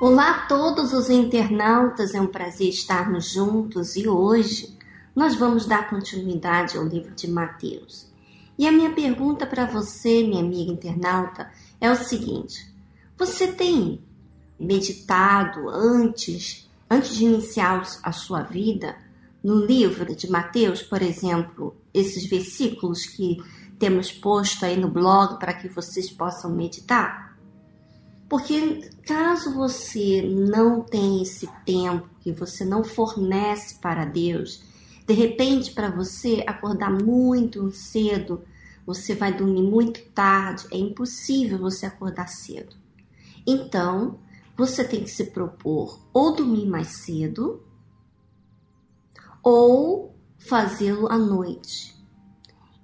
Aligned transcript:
Olá 0.00 0.30
a 0.30 0.46
todos 0.46 0.92
os 0.92 1.10
internautas, 1.10 2.14
é 2.14 2.20
um 2.20 2.28
prazer 2.28 2.68
estarmos 2.68 3.32
juntos 3.32 3.96
e 3.96 4.06
hoje 4.06 4.78
nós 5.12 5.34
vamos 5.34 5.66
dar 5.66 5.90
continuidade 5.90 6.78
ao 6.78 6.84
livro 6.84 7.12
de 7.16 7.28
Mateus. 7.28 8.06
E 8.56 8.68
a 8.68 8.70
minha 8.70 8.92
pergunta 8.92 9.44
para 9.44 9.66
você, 9.66 10.22
minha 10.22 10.40
amiga 10.40 10.70
internauta, 10.70 11.50
é 11.80 11.90
o 11.90 11.96
seguinte: 11.96 12.72
você 13.16 13.48
tem 13.48 14.00
meditado 14.56 15.68
antes, 15.68 16.70
antes 16.88 17.16
de 17.16 17.24
iniciar 17.24 17.82
a 18.00 18.12
sua 18.12 18.42
vida, 18.42 18.94
no 19.42 19.66
livro 19.66 20.14
de 20.14 20.30
Mateus, 20.30 20.80
por 20.80 21.02
exemplo, 21.02 21.74
esses 21.92 22.24
versículos 22.30 23.04
que 23.04 23.38
temos 23.80 24.12
posto 24.12 24.64
aí 24.64 24.76
no 24.76 24.88
blog 24.88 25.40
para 25.40 25.54
que 25.54 25.66
vocês 25.66 26.08
possam 26.08 26.54
meditar? 26.54 27.27
Porque 28.28 28.90
caso 29.06 29.54
você 29.54 30.22
não 30.22 30.82
tenha 30.82 31.22
esse 31.22 31.46
tempo 31.64 32.08
que 32.20 32.30
você 32.30 32.64
não 32.64 32.84
fornece 32.84 33.76
para 33.76 34.04
Deus, 34.04 34.62
de 35.06 35.14
repente 35.14 35.72
para 35.72 35.90
você 35.90 36.44
acordar 36.46 36.90
muito 36.90 37.70
cedo, 37.72 38.42
você 38.84 39.14
vai 39.14 39.34
dormir 39.34 39.62
muito 39.62 40.02
tarde, 40.10 40.66
é 40.70 40.76
impossível 40.76 41.58
você 41.58 41.86
acordar 41.86 42.28
cedo. 42.28 42.76
Então, 43.46 44.18
você 44.56 44.84
tem 44.84 45.02
que 45.02 45.10
se 45.10 45.26
propor 45.26 45.98
ou 46.12 46.34
dormir 46.34 46.66
mais 46.66 46.88
cedo 46.88 47.62
ou 49.42 50.14
fazê-lo 50.36 51.10
à 51.10 51.16
noite. 51.16 51.96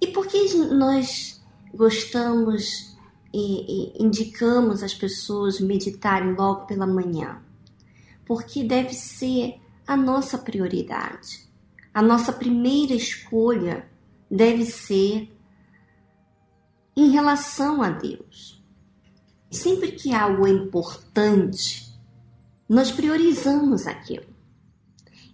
E 0.01 0.07
por 0.07 0.27
que 0.27 0.55
nós 0.73 1.43
gostamos 1.75 2.94
e, 3.35 3.97
e 3.99 4.05
indicamos 4.05 4.81
as 4.85 4.95
pessoas 4.95 5.59
meditarem 5.59 6.35
logo 6.35 6.67
pela 6.67 6.87
manhã, 6.87 7.43
porque 8.25 8.63
deve 8.63 8.95
ser 8.95 9.61
a 9.85 9.97
nossa 9.97 10.39
prioridade. 10.39 11.45
A 11.93 12.01
nossa 12.01 12.33
primeira 12.33 12.95
escolha 12.95 13.91
deve 14.31 14.65
ser 14.65 15.37
em 16.97 17.11
relação 17.11 17.83
a 17.83 17.91
Deus. 17.91 18.63
Sempre 19.51 19.93
que 19.93 20.15
algo 20.15 20.47
é 20.47 20.51
importante, 20.51 21.93
nós 22.69 22.93
priorizamos 22.93 23.87
aquilo. 23.87 24.33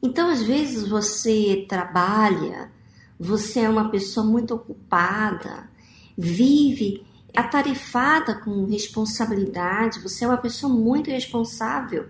Então, 0.02 0.30
às 0.30 0.42
vezes, 0.42 0.88
você 0.88 1.66
trabalha, 1.68 2.72
você 3.18 3.60
é 3.60 3.68
uma 3.68 3.90
pessoa 3.90 4.24
muito 4.24 4.54
ocupada, 4.54 5.70
vive 6.16 7.06
atarefada 7.36 8.34
com 8.34 8.64
responsabilidade, 8.66 10.00
você 10.00 10.24
é 10.24 10.28
uma 10.28 10.36
pessoa 10.36 10.72
muito 10.72 11.10
responsável. 11.10 12.08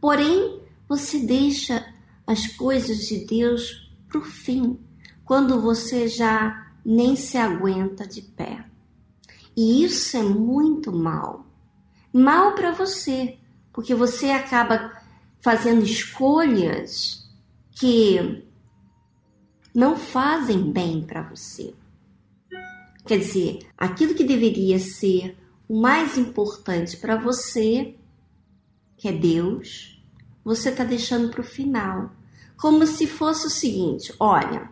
Porém, 0.00 0.60
você 0.88 1.18
deixa 1.18 1.84
as 2.26 2.46
coisas 2.46 3.06
de 3.06 3.24
Deus 3.24 3.90
para 4.08 4.18
o 4.18 4.24
fim, 4.24 4.78
quando 5.24 5.60
você 5.60 6.08
já 6.08 6.72
nem 6.84 7.16
se 7.16 7.36
aguenta 7.36 8.06
de 8.06 8.22
pé. 8.22 8.64
E 9.56 9.84
isso 9.84 10.16
é 10.16 10.22
muito 10.22 10.92
mal. 10.92 11.46
Mal 12.12 12.54
para 12.54 12.72
você, 12.72 13.38
porque 13.72 13.94
você 13.94 14.30
acaba 14.30 14.92
fazendo 15.40 15.84
escolhas 15.84 17.28
que 17.72 18.44
não 19.74 19.96
fazem 19.96 20.72
bem 20.72 21.04
para 21.04 21.22
você. 21.22 21.74
Quer 23.06 23.18
dizer, 23.18 23.60
aquilo 23.78 24.14
que 24.14 24.24
deveria 24.24 24.78
ser 24.80 25.36
o 25.68 25.80
mais 25.80 26.18
importante 26.18 26.96
para 26.96 27.16
você, 27.16 27.94
que 28.96 29.06
é 29.06 29.12
Deus, 29.12 30.02
você 30.44 30.70
está 30.70 30.82
deixando 30.82 31.30
para 31.30 31.40
o 31.40 31.44
final. 31.44 32.10
Como 32.56 32.86
se 32.86 33.06
fosse 33.06 33.46
o 33.46 33.50
seguinte: 33.50 34.12
olha, 34.18 34.70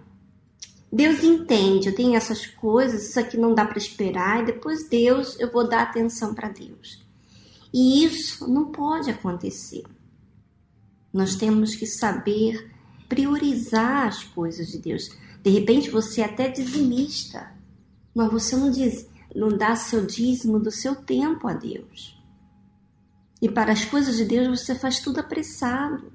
Deus 0.93 1.22
entende, 1.22 1.89
eu 1.89 1.95
tenho 1.95 2.15
essas 2.17 2.47
coisas, 2.47 3.09
isso 3.09 3.21
aqui 3.21 3.37
não 3.37 3.55
dá 3.55 3.65
para 3.65 3.78
esperar, 3.78 4.43
e 4.43 4.47
depois 4.47 4.89
Deus, 4.89 5.39
eu 5.39 5.51
vou 5.53 5.69
dar 5.69 5.83
atenção 5.83 6.34
para 6.34 6.49
Deus. 6.49 7.05
E 7.72 8.05
isso 8.05 8.49
não 8.49 8.66
pode 8.66 9.11
acontecer. 9.11 9.84
Nós 11.12 11.37
temos 11.37 11.77
que 11.77 11.87
saber 11.87 12.71
priorizar 13.09 14.09
as 14.09 14.25
coisas 14.25 14.69
de 14.69 14.78
Deus. 14.78 15.11
De 15.43 15.51
repente 15.51 15.91
você 15.91 16.21
é 16.21 16.25
até 16.25 16.49
dizimista, 16.49 17.53
mas 18.15 18.31
você 18.31 18.57
não 18.57 18.71
diz, 18.71 19.09
não 19.35 19.49
dá 19.49 19.75
seu 19.75 20.07
dízimo 20.07 20.61
do 20.61 20.71
seu 20.71 20.95
tempo 20.95 21.49
a 21.49 21.53
Deus. 21.53 22.15
E 23.43 23.49
para 23.49 23.73
as 23.73 23.85
coisas 23.85 24.17
de 24.17 24.25
Deus 24.25 24.61
você 24.61 24.75
faz 24.75 25.01
tudo 25.01 25.21
apressado. 25.21 26.13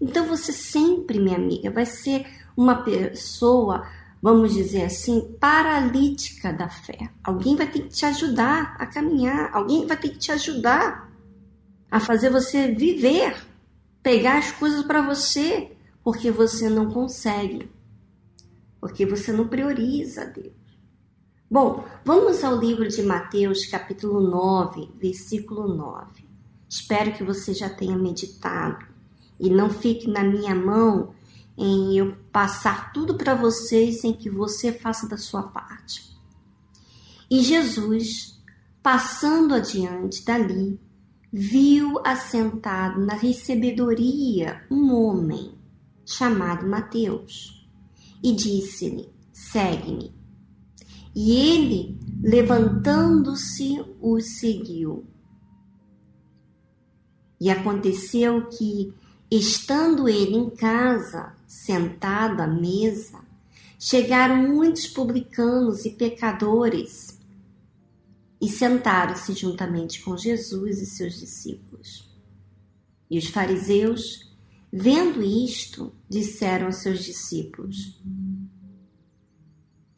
Então 0.00 0.26
você 0.26 0.52
sempre, 0.52 1.18
minha 1.18 1.36
amiga, 1.36 1.70
vai 1.70 1.84
ser 1.84 2.26
uma 2.56 2.82
pessoa, 2.82 3.86
vamos 4.22 4.54
dizer 4.54 4.84
assim, 4.84 5.36
paralítica 5.38 6.52
da 6.52 6.68
fé. 6.68 7.10
Alguém 7.22 7.56
vai 7.56 7.70
ter 7.70 7.82
que 7.82 7.88
te 7.88 8.06
ajudar 8.06 8.76
a 8.78 8.86
caminhar, 8.86 9.50
alguém 9.52 9.86
vai 9.86 9.96
ter 9.96 10.10
que 10.10 10.18
te 10.18 10.32
ajudar 10.32 11.10
a 11.90 11.98
fazer 11.98 12.30
você 12.30 12.68
viver, 12.68 13.36
pegar 14.02 14.38
as 14.38 14.52
coisas 14.52 14.84
para 14.84 15.02
você, 15.02 15.72
porque 16.04 16.30
você 16.30 16.70
não 16.70 16.90
consegue, 16.90 17.70
porque 18.80 19.04
você 19.04 19.32
não 19.32 19.48
prioriza 19.48 20.24
Deus. 20.24 20.59
Bom, 21.52 21.84
vamos 22.04 22.44
ao 22.44 22.56
livro 22.56 22.86
de 22.86 23.02
Mateus, 23.02 23.66
capítulo 23.66 24.20
9, 24.20 24.88
versículo 24.96 25.66
9. 25.66 26.24
Espero 26.68 27.12
que 27.12 27.24
você 27.24 27.52
já 27.52 27.68
tenha 27.68 27.98
meditado 27.98 28.86
e 29.36 29.50
não 29.50 29.68
fique 29.68 30.08
na 30.08 30.22
minha 30.22 30.54
mão 30.54 31.12
em 31.58 31.98
eu 31.98 32.14
passar 32.30 32.92
tudo 32.92 33.16
para 33.16 33.34
vocês 33.34 34.00
sem 34.00 34.12
que 34.12 34.30
você 34.30 34.70
faça 34.70 35.08
da 35.08 35.16
sua 35.16 35.42
parte. 35.42 36.16
E 37.28 37.40
Jesus, 37.40 38.40
passando 38.80 39.52
adiante 39.52 40.24
dali, 40.24 40.78
viu 41.32 42.00
assentado 42.04 43.04
na 43.04 43.14
recebedoria 43.14 44.64
um 44.70 44.94
homem 44.94 45.58
chamado 46.06 46.64
Mateus 46.64 47.68
e 48.22 48.32
disse-lhe: 48.32 49.12
Segue-me. 49.32 50.19
E 51.14 51.32
ele, 51.32 51.98
levantando-se, 52.22 53.84
o 54.00 54.20
seguiu. 54.20 55.04
E 57.40 57.50
aconteceu 57.50 58.48
que, 58.48 58.92
estando 59.30 60.08
ele 60.08 60.36
em 60.36 60.50
casa, 60.50 61.34
sentado 61.46 62.40
à 62.40 62.46
mesa, 62.46 63.20
chegaram 63.78 64.48
muitos 64.48 64.86
publicanos 64.86 65.84
e 65.86 65.90
pecadores 65.90 67.18
e 68.40 68.48
sentaram-se 68.48 69.34
juntamente 69.34 70.02
com 70.02 70.16
Jesus 70.16 70.80
e 70.80 70.86
seus 70.86 71.18
discípulos. 71.18 72.08
E 73.10 73.18
os 73.18 73.26
fariseus, 73.26 74.30
vendo 74.72 75.22
isto, 75.22 75.92
disseram 76.08 76.66
aos 76.66 76.76
seus 76.76 77.04
discípulos: 77.04 78.00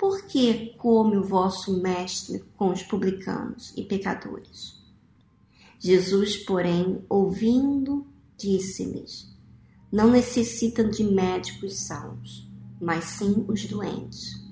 por 0.03 0.27
que 0.27 0.75
come 0.79 1.17
o 1.17 1.23
vosso 1.23 1.81
mestre 1.81 2.43
com 2.57 2.73
os 2.73 2.83
publicanos 2.83 3.73
e 3.77 3.85
pecadores? 3.85 4.83
Jesus, 5.79 6.39
porém, 6.39 7.05
ouvindo, 7.09 8.05
disse-lhes: 8.37 9.33
Não 9.93 10.11
necessitam 10.11 10.91
de 10.91 11.05
médicos 11.05 11.87
sãos, 11.87 12.51
mas 12.81 13.05
sim 13.05 13.45
os 13.47 13.65
doentes. 13.67 14.45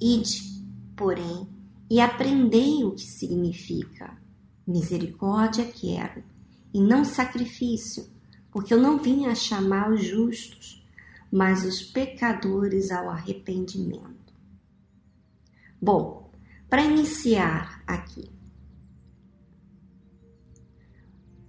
Ide, 0.00 0.64
porém, 0.96 1.48
e 1.88 2.00
aprendei 2.00 2.82
o 2.82 2.90
que 2.90 3.06
significa. 3.06 4.18
Misericórdia 4.66 5.64
quero, 5.64 6.24
e 6.74 6.80
não 6.80 7.04
sacrifício, 7.04 8.04
porque 8.50 8.74
eu 8.74 8.82
não 8.82 8.98
vim 8.98 9.26
a 9.26 9.34
chamar 9.36 9.92
os 9.92 10.02
justos, 10.02 10.84
mas 11.30 11.64
os 11.64 11.84
pecadores 11.84 12.90
ao 12.90 13.08
arrependimento. 13.08 14.17
Bom, 15.80 16.30
para 16.68 16.82
iniciar 16.82 17.82
aqui, 17.86 18.30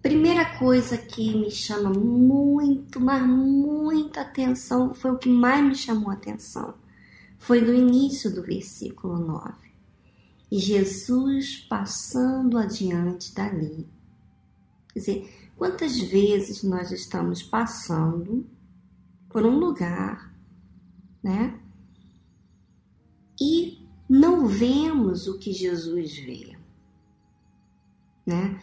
primeira 0.01 0.57
coisa 0.57 0.97
que 0.97 1.35
me 1.35 1.49
chama 1.49 1.89
muito, 1.89 2.99
mas 2.99 3.25
muita 3.27 4.21
atenção, 4.21 4.93
foi 4.93 5.11
o 5.11 5.17
que 5.17 5.29
mais 5.29 5.65
me 5.65 5.75
chamou 5.75 6.11
a 6.11 6.13
atenção, 6.13 6.75
foi 7.37 7.59
no 7.61 7.73
início 7.73 8.33
do 8.33 8.43
versículo 8.43 9.17
9. 9.17 9.69
E 10.51 10.57
Jesus 10.59 11.57
passando 11.69 12.57
adiante 12.57 13.33
dali. 13.33 13.87
Quer 14.93 14.99
dizer, 14.99 15.51
quantas 15.55 15.99
vezes 15.99 16.63
nós 16.63 16.91
estamos 16.91 17.43
passando 17.43 18.47
por 19.29 19.45
um 19.45 19.57
lugar, 19.59 20.33
né? 21.21 21.59
E 23.39 23.78
não 24.09 24.47
vemos 24.47 25.27
o 25.27 25.37
que 25.37 25.53
Jesus 25.53 26.17
vê. 26.17 26.57
Né? 28.25 28.59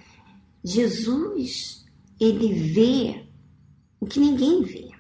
Jesus 0.64 1.86
ele 2.18 2.52
vê 2.52 3.28
o 4.00 4.06
que 4.06 4.18
ninguém 4.18 4.62
vê. 4.62 4.90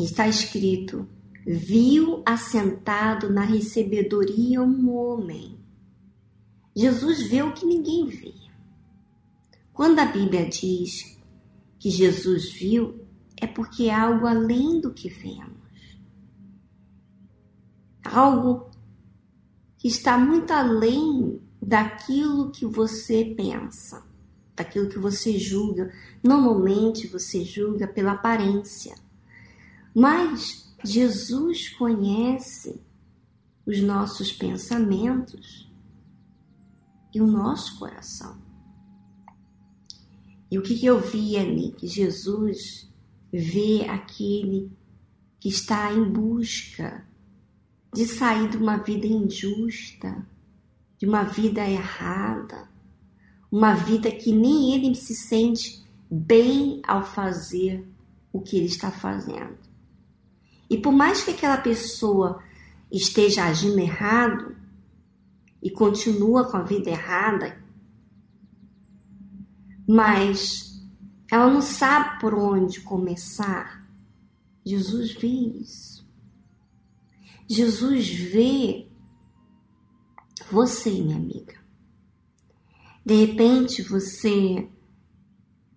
Está 0.00 0.26
escrito: 0.26 1.06
viu 1.46 2.22
assentado 2.24 3.30
na 3.30 3.42
recebedoria 3.42 4.62
um 4.62 4.90
homem. 4.94 5.58
Jesus 6.74 7.28
vê 7.28 7.42
o 7.42 7.52
que 7.52 7.66
ninguém 7.66 8.06
vê. 8.06 8.34
Quando 9.72 9.98
a 9.98 10.06
Bíblia 10.06 10.48
diz 10.48 11.18
que 11.78 11.90
Jesus 11.90 12.50
viu, 12.52 13.06
é 13.38 13.46
porque 13.46 13.84
é 13.84 13.94
algo 13.94 14.26
além 14.26 14.80
do 14.80 14.92
que 14.92 15.08
vemos. 15.08 15.56
Algo 18.04 18.70
que 19.78 19.88
está 19.88 20.18
muito 20.18 20.52
além 20.52 21.40
daquilo 21.60 22.50
que 22.50 22.64
você 22.66 23.34
pensa, 23.36 24.04
daquilo 24.54 24.88
que 24.88 24.98
você 24.98 25.38
julga. 25.38 25.92
Normalmente 26.22 27.06
você 27.06 27.44
julga 27.44 27.86
pela 27.86 28.12
aparência. 28.12 28.94
Mas 29.94 30.74
Jesus 30.84 31.70
conhece 31.70 32.80
os 33.66 33.80
nossos 33.80 34.32
pensamentos 34.32 35.70
e 37.14 37.20
o 37.20 37.26
nosso 37.26 37.78
coração. 37.78 38.40
E 40.50 40.58
o 40.58 40.62
que, 40.62 40.84
eu 40.84 41.00
vi 41.00 41.36
ali? 41.36 41.72
Que 41.72 41.88
Jesus 41.88 42.88
vê 43.32 43.84
aquele 43.88 44.70
que 45.40 45.48
está 45.48 45.92
em 45.92 46.04
busca 46.04 47.05
de 47.92 48.06
sair 48.06 48.48
de 48.48 48.56
uma 48.56 48.76
vida 48.76 49.06
injusta, 49.06 50.26
de 50.98 51.06
uma 51.06 51.22
vida 51.22 51.66
errada, 51.68 52.68
uma 53.50 53.74
vida 53.74 54.10
que 54.10 54.32
nem 54.32 54.74
ele 54.74 54.94
se 54.94 55.14
sente 55.14 55.84
bem 56.10 56.80
ao 56.86 57.04
fazer 57.04 57.86
o 58.32 58.40
que 58.40 58.56
ele 58.56 58.66
está 58.66 58.90
fazendo. 58.90 59.56
E 60.68 60.76
por 60.76 60.92
mais 60.92 61.22
que 61.22 61.30
aquela 61.30 61.56
pessoa 61.56 62.42
esteja 62.90 63.44
agindo 63.44 63.78
errado 63.78 64.56
e 65.62 65.70
continua 65.70 66.44
com 66.44 66.56
a 66.56 66.62
vida 66.62 66.90
errada, 66.90 67.60
mas 69.88 70.84
ela 71.30 71.50
não 71.50 71.62
sabe 71.62 72.20
por 72.20 72.34
onde 72.34 72.80
começar. 72.80 73.86
Jesus 74.64 75.12
vê 75.12 75.28
isso. 75.28 75.95
Jesus 77.48 78.08
vê 78.08 78.88
você, 80.50 80.90
minha 80.90 81.16
amiga. 81.16 81.54
De 83.04 83.14
repente 83.14 83.82
você 83.82 84.68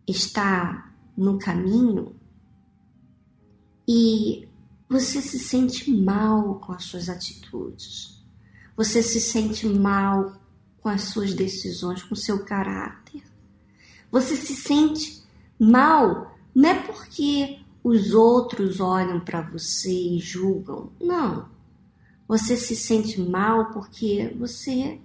está 0.07 0.93
no 1.15 1.37
caminho 1.37 2.15
e 3.87 4.47
você 4.89 5.21
se 5.21 5.37
sente 5.37 5.91
mal 5.91 6.59
com 6.59 6.71
as 6.73 6.85
suas 6.85 7.09
atitudes. 7.09 8.23
Você 8.75 9.03
se 9.03 9.21
sente 9.21 9.67
mal 9.67 10.41
com 10.81 10.89
as 10.89 11.03
suas 11.03 11.33
decisões, 11.33 12.01
com 12.01 12.13
o 12.13 12.17
seu 12.17 12.43
caráter. 12.43 13.23
Você 14.11 14.35
se 14.35 14.55
sente 14.55 15.23
mal 15.59 16.29
não 16.53 16.69
é 16.69 16.81
porque 16.81 17.59
os 17.83 18.13
outros 18.13 18.79
olham 18.79 19.19
para 19.19 19.41
você 19.41 19.91
e 19.91 20.19
julgam. 20.19 20.91
Não. 20.99 21.49
Você 22.29 22.55
se 22.55 22.75
sente 22.75 23.19
mal 23.19 23.71
porque 23.71 24.35
você 24.37 25.01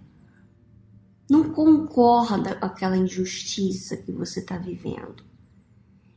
não 1.28 1.54
concorda 1.54 2.54
com 2.54 2.66
aquela 2.66 2.98
injustiça 2.98 3.96
que 3.96 4.12
você 4.12 4.40
está 4.40 4.58
vivendo. 4.58 5.24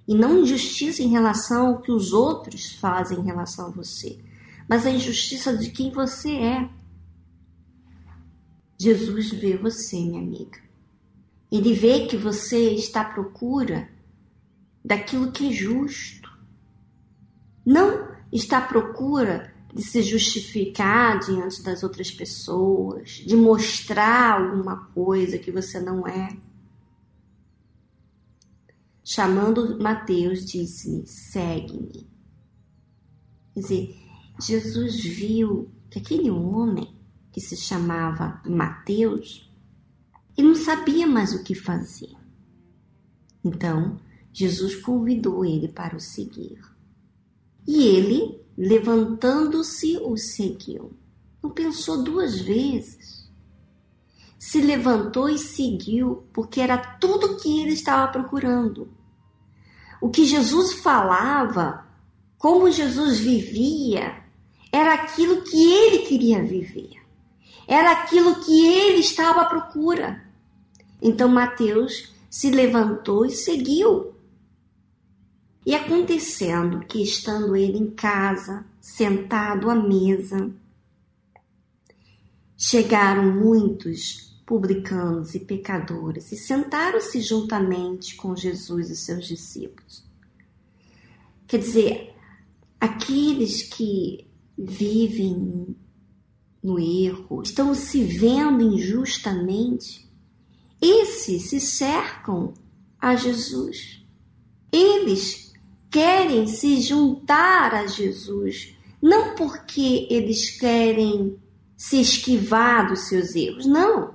E 0.06 0.14
não 0.14 0.42
injustiça 0.42 1.02
em 1.02 1.08
relação 1.08 1.68
ao 1.68 1.82
que 1.82 1.94
os 1.94 2.12
outros 2.12 2.74
fazem 2.74 3.20
em 3.20 3.24
relação 3.24 3.68
a 3.68 3.72
você, 3.72 4.20
mas 4.68 4.86
a 4.86 4.92
injustiça 4.92 5.56
de 5.56 5.70
quem 5.70 5.92
você 5.92 6.36
é. 6.36 6.70
Jesus 8.78 9.30
vê 9.32 9.56
você, 9.56 9.96
minha 9.96 10.22
amiga. 10.22 10.60
Ele 11.50 11.72
vê 11.72 12.06
que 12.06 12.18
você 12.18 12.72
está 12.72 13.00
à 13.00 13.06
procura 13.14 13.90
daquilo 14.84 15.32
que 15.32 15.48
é 15.48 15.54
justo. 15.54 16.30
Não 17.66 18.10
está 18.30 18.58
à 18.58 18.62
procura 18.68 19.56
de 19.74 19.84
se 19.84 20.02
justificar 20.02 21.20
diante 21.20 21.62
das 21.62 21.84
outras 21.84 22.10
pessoas, 22.12 23.10
de 23.26 23.36
mostrar 23.36 24.42
alguma 24.42 24.86
coisa 24.88 25.38
que 25.38 25.52
você 25.52 25.80
não 25.80 26.08
é. 26.08 26.36
Chamando 29.04 29.80
Mateus, 29.82 30.46
disse-lhe: 30.46 31.06
segue-me. 31.08 32.08
Quer 33.54 33.60
dizer, 33.60 34.00
Jesus 34.42 35.00
viu 35.02 35.70
que 35.90 36.00
aquele 36.00 36.30
homem 36.30 36.94
que 37.32 37.40
se 37.40 37.56
chamava 37.56 38.42
Mateus, 38.46 39.50
ele 40.38 40.48
não 40.48 40.56
sabia 40.56 41.08
mais 41.08 41.34
o 41.34 41.44
que 41.44 41.56
fazer. 41.56 42.16
Então, 43.44 44.00
Jesus 44.34 44.76
convidou 44.76 45.46
ele 45.46 45.68
para 45.68 45.96
o 45.96 46.00
seguir. 46.00 46.60
E 47.68 47.84
ele, 47.84 48.42
levantando-se, 48.58 49.98
o 49.98 50.16
seguiu. 50.18 50.94
Não 51.44 51.52
pensou 51.52 52.04
duas 52.04 52.40
vezes. 52.40 53.30
Se 54.40 54.62
levantou 54.62 55.30
e 55.30 55.38
seguiu, 55.38 56.24
porque 56.32 56.62
era 56.62 56.78
tudo 56.78 57.34
o 57.34 57.38
que 57.38 57.62
ele 57.62 57.74
estava 57.74 58.12
procurando 58.12 58.98
o 60.00 60.10
que 60.10 60.26
Jesus 60.26 60.74
falava, 60.74 61.86
como 62.38 62.72
Jesus 62.72 63.20
vivia, 63.20 64.24
era 64.72 64.94
aquilo 64.94 65.42
que 65.42 65.74
ele 65.74 66.00
queria 66.00 66.44
viver. 66.44 66.92
Era 67.68 67.92
aquilo 67.92 68.36
que 68.36 68.66
ele 68.66 69.00
estava 69.00 69.42
à 69.42 69.46
procura. 69.46 70.24
Então 71.02 71.28
Mateus 71.28 72.14
se 72.30 72.50
levantou 72.52 73.26
e 73.26 73.32
seguiu. 73.32 74.14
E 75.68 75.76
acontecendo 75.76 76.80
que, 76.86 77.04
estando 77.04 77.54
ele 77.54 77.78
em 77.78 77.90
casa, 77.90 78.66
sentado 78.80 79.70
à 79.70 79.76
mesa, 79.76 80.50
chegaram 82.56 83.36
muitos 83.36 84.34
publicanos 84.46 85.36
e 85.36 85.42
pecadores 85.42 86.32
e 86.32 86.38
sentaram-se 86.38 87.20
juntamente 87.20 88.16
com 88.16 88.34
Jesus 88.34 88.90
e 88.90 88.96
seus 88.96 89.28
discípulos. 89.28 90.06
Quer 91.46 91.58
dizer, 91.58 92.16
aqueles 92.80 93.64
que 93.64 94.26
vivem 94.58 95.76
no 96.64 96.80
erro, 96.80 97.42
estão 97.42 97.76
se 97.76 98.06
vendo 98.06 98.62
injustamente, 98.62 100.10
esses 100.82 101.50
se 101.50 101.60
cercam 101.60 102.54
a 102.98 103.18
Jesus. 103.18 104.02
Eles 104.72 105.47
querem 105.98 106.46
se 106.46 106.80
juntar 106.80 107.74
a 107.74 107.88
Jesus, 107.88 108.78
não 109.02 109.34
porque 109.34 110.06
eles 110.12 110.52
querem 110.52 111.40
se 111.76 112.00
esquivar 112.00 112.88
dos 112.88 113.08
seus 113.08 113.34
erros, 113.34 113.66
não. 113.66 114.14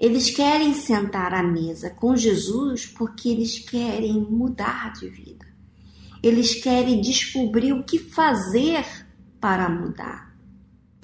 Eles 0.00 0.30
querem 0.30 0.72
sentar 0.72 1.34
à 1.34 1.42
mesa 1.42 1.90
com 1.90 2.16
Jesus 2.16 2.86
porque 2.86 3.28
eles 3.28 3.58
querem 3.58 4.22
mudar 4.22 4.94
de 4.94 5.10
vida. 5.10 5.46
Eles 6.22 6.54
querem 6.54 7.02
descobrir 7.02 7.74
o 7.74 7.84
que 7.84 7.98
fazer 7.98 8.82
para 9.38 9.68
mudar. 9.68 10.34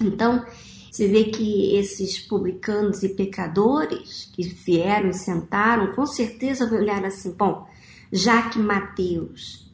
Então, 0.01 0.43
você 0.91 1.07
vê 1.07 1.25
que 1.25 1.75
esses 1.75 2.17
publicanos 2.17 3.03
e 3.03 3.09
pecadores 3.09 4.27
que 4.33 4.41
vieram 4.41 5.11
e 5.11 5.13
sentaram, 5.13 5.93
com 5.93 6.07
certeza 6.07 6.65
olharam 6.65 7.05
assim: 7.05 7.31
bom, 7.31 7.67
já 8.11 8.49
que 8.49 8.57
Mateus 8.57 9.68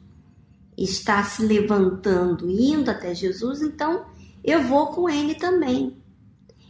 está 0.76 1.22
se 1.24 1.42
levantando, 1.42 2.50
indo 2.50 2.90
até 2.90 3.14
Jesus, 3.14 3.62
então 3.62 4.06
eu 4.44 4.62
vou 4.62 4.88
com 4.88 5.08
ele 5.08 5.34
também. 5.34 5.96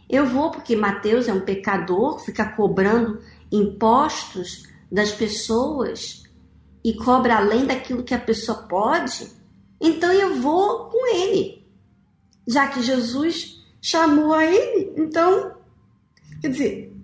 Eu 0.08 0.26
vou 0.26 0.50
porque 0.50 0.76
Mateus 0.76 1.26
é 1.26 1.32
um 1.32 1.40
pecador, 1.40 2.20
fica 2.20 2.44
cobrando 2.44 3.20
impostos 3.50 4.64
das 4.90 5.10
pessoas 5.10 6.22
e 6.84 6.94
cobra 6.94 7.36
além 7.36 7.66
daquilo 7.66 8.04
que 8.04 8.14
a 8.14 8.18
pessoa 8.18 8.58
pode. 8.58 9.30
Então 9.80 10.12
eu 10.12 10.40
vou 10.40 10.88
com 10.88 11.16
ele. 11.16 11.66
Já 12.46 12.68
que 12.68 12.80
Jesus 12.80 13.60
chamou 13.82 14.32
a 14.32 14.44
ele, 14.44 14.92
então, 14.96 15.56
quer 16.40 16.48
dizer, 16.48 16.96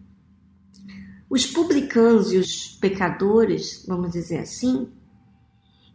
os 1.28 1.47
publicanos 1.47 2.32
e 2.32 2.37
os 2.37 2.78
pecadores, 2.80 3.85
vamos 3.88 4.12
dizer 4.12 4.38
assim, 4.38 4.88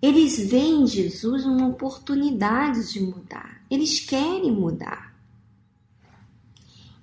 eles 0.02 0.38
veem 0.38 0.84
em 0.84 0.88
Jesus 0.88 1.46
uma 1.46 1.68
oportunidade 1.68 2.92
de 2.92 3.02
mudar. 3.02 3.64
Eles 3.70 4.00
querem 4.00 4.52
mudar. 4.52 5.16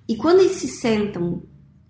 E 0.07 0.15
quando 0.15 0.39
eles 0.39 0.57
se 0.57 0.67
sentam 0.67 1.43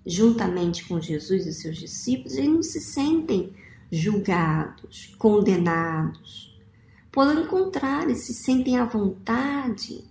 juntamente 0.06 0.86
com 0.88 1.02
Jesus 1.02 1.46
e 1.46 1.54
seus 1.54 1.78
discípulos, 1.78 2.38
eles 2.38 2.50
não 2.50 2.64
se 2.64 2.80
sentem 2.80 3.54
julgados, 3.92 5.14
condenados. 5.18 6.56
Pelo 7.12 7.48
contrário, 7.48 8.16
se 8.16 8.34
sentem 8.34 8.78
à 8.78 8.86
vontade, 8.86 10.04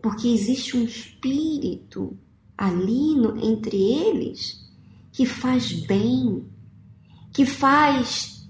porque 0.00 0.28
existe 0.28 0.76
um 0.76 0.84
espírito 0.84 2.16
ali 2.56 3.14
no, 3.14 3.36
entre 3.44 3.76
eles 3.76 4.62
que 5.10 5.26
faz 5.26 5.72
bem, 5.72 6.46
que 7.32 7.44
faz, 7.44 8.41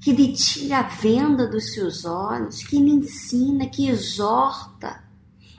que 0.00 0.12
lhe 0.12 0.32
tira 0.32 0.78
a 0.78 0.82
venda 0.82 1.46
dos 1.46 1.72
seus 1.72 2.04
olhos, 2.04 2.62
que 2.62 2.78
lhe 2.78 2.90
ensina, 2.90 3.68
que 3.68 3.88
exorta, 3.88 5.04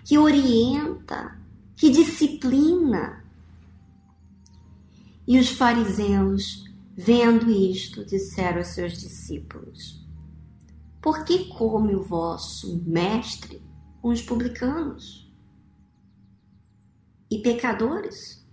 que 0.06 0.18
orienta, 0.18 1.38
que 1.76 1.90
disciplina. 1.90 3.24
E 5.28 5.38
os 5.38 5.50
fariseus, 5.50 6.66
vendo 6.96 7.52
isto, 7.52 8.06
disseram 8.06 8.60
aos 8.60 8.70
seus 8.70 8.98
discípulos: 8.98 10.06
Por 11.02 11.26
que 11.26 11.50
come 11.50 11.94
o 11.96 12.04
vosso 12.04 12.82
mestre 12.86 13.62
com 14.02 14.10
os 14.10 14.22
publicanos 14.22 15.30
e 17.30 17.40
pecadores? 17.40 18.44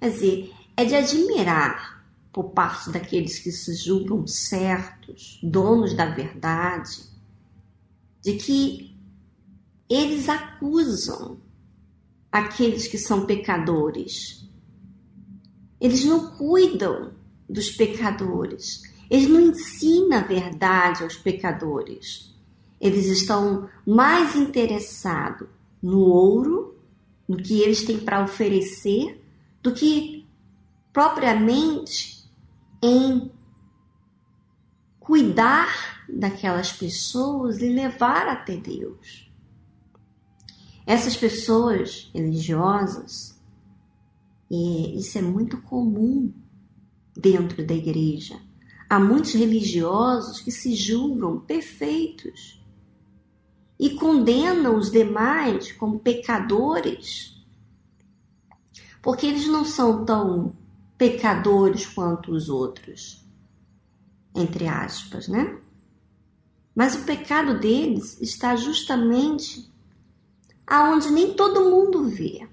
Quer 0.00 0.10
dizer, 0.10 0.52
é 0.76 0.84
de 0.84 0.94
admirar 0.96 1.93
por 2.34 2.50
parte 2.50 2.90
daqueles 2.90 3.38
que 3.38 3.52
se 3.52 3.76
julgam 3.76 4.26
certos, 4.26 5.38
donos 5.40 5.94
da 5.94 6.06
verdade, 6.06 7.04
de 8.20 8.32
que 8.32 8.98
eles 9.88 10.28
acusam 10.28 11.38
aqueles 12.32 12.88
que 12.88 12.98
são 12.98 13.24
pecadores. 13.24 14.50
Eles 15.80 16.04
não 16.04 16.32
cuidam 16.32 17.12
dos 17.48 17.70
pecadores. 17.70 18.82
Eles 19.08 19.28
não 19.28 19.40
ensinam 19.40 20.18
a 20.18 20.22
verdade 20.22 21.04
aos 21.04 21.16
pecadores. 21.16 22.34
Eles 22.80 23.06
estão 23.06 23.68
mais 23.86 24.34
interessados 24.34 25.46
no 25.80 26.00
ouro, 26.00 26.74
no 27.28 27.36
que 27.36 27.60
eles 27.60 27.84
têm 27.84 28.00
para 28.00 28.24
oferecer, 28.24 29.22
do 29.62 29.72
que 29.72 30.26
propriamente 30.92 32.13
em 32.84 33.30
cuidar 35.00 36.04
daquelas 36.06 36.70
pessoas 36.70 37.62
e 37.62 37.68
levar 37.70 38.28
até 38.28 38.58
Deus. 38.58 39.32
Essas 40.86 41.16
pessoas 41.16 42.10
religiosas, 42.14 43.40
e 44.50 44.98
isso 44.98 45.16
é 45.16 45.22
muito 45.22 45.62
comum 45.62 46.30
dentro 47.16 47.66
da 47.66 47.72
igreja. 47.72 48.38
Há 48.88 49.00
muitos 49.00 49.32
religiosos 49.32 50.40
que 50.40 50.50
se 50.50 50.74
julgam 50.74 51.40
perfeitos 51.40 52.62
e 53.80 53.94
condenam 53.94 54.76
os 54.76 54.90
demais 54.90 55.72
como 55.72 56.00
pecadores, 56.00 57.34
porque 59.00 59.26
eles 59.26 59.46
não 59.46 59.64
são 59.64 60.04
tão 60.04 60.54
pecadores 61.04 61.84
quanto 61.84 62.32
os 62.32 62.48
outros, 62.48 63.22
entre 64.34 64.66
aspas, 64.66 65.28
né? 65.28 65.58
Mas 66.74 66.94
o 66.94 67.04
pecado 67.04 67.60
deles 67.60 68.18
está 68.22 68.56
justamente 68.56 69.70
aonde 70.66 71.10
nem 71.10 71.34
todo 71.34 71.68
mundo 71.68 72.08
vê. 72.08 72.48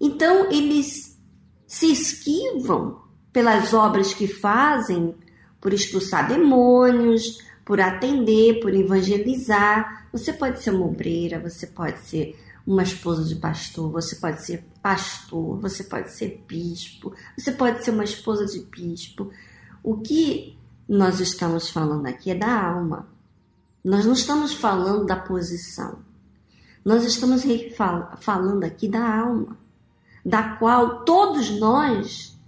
Então 0.00 0.48
eles 0.52 1.18
se 1.66 1.90
esquivam 1.90 3.02
pelas 3.32 3.74
obras 3.74 4.14
que 4.14 4.28
fazem, 4.28 5.12
por 5.60 5.72
expulsar 5.72 6.28
demônios, 6.28 7.42
por 7.64 7.80
atender, 7.80 8.60
por 8.60 8.72
evangelizar. 8.72 10.08
Você 10.12 10.32
pode 10.32 10.62
ser 10.62 10.70
uma 10.70 10.86
obreira, 10.86 11.40
você 11.40 11.66
pode 11.66 11.98
ser 12.06 12.38
uma 12.64 12.84
esposa 12.84 13.24
de 13.24 13.34
pastor, 13.40 13.90
você 13.90 14.14
pode 14.14 14.46
ser 14.46 14.64
pastor, 14.88 15.60
você 15.60 15.84
pode 15.84 16.10
ser 16.12 16.42
bispo, 16.48 17.12
você 17.36 17.52
pode 17.52 17.84
ser 17.84 17.90
uma 17.90 18.04
esposa 18.04 18.46
de 18.46 18.60
bispo. 18.60 19.30
O 19.82 19.98
que 19.98 20.56
nós 20.88 21.20
estamos 21.20 21.68
falando 21.68 22.06
aqui 22.06 22.30
é 22.30 22.34
da 22.34 22.70
alma. 22.70 23.06
Nós 23.84 24.06
não 24.06 24.14
estamos 24.14 24.54
falando 24.54 25.04
da 25.04 25.16
posição. 25.16 25.98
Nós 26.82 27.04
estamos 27.04 27.42
falando 28.20 28.64
aqui 28.64 28.88
da 28.88 29.20
alma, 29.20 29.58
da 30.24 30.56
qual 30.56 31.04
todos 31.04 31.50
nós 31.60 32.40